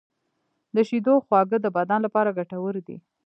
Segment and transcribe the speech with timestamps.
[0.75, 2.97] د شیدو خواږه د بدن لپاره ګټور دي.